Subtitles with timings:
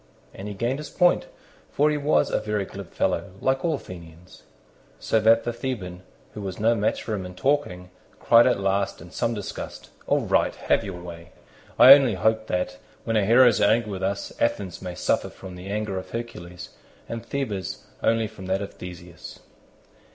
[0.33, 1.27] And he gained his point,
[1.71, 4.41] for he was a very glib fellow, like all Athenians;
[4.99, 6.01] so that the Theban,
[6.33, 10.21] who was no match for him in talking, cried at last in some disgust, "All
[10.21, 11.33] right, have your way;
[11.77, 15.55] I only hope that, when our heroes are angry with us, Athens may suffer from
[15.55, 16.69] the anger of Hercules,
[17.07, 19.37] and Thebes only from that of Theseus."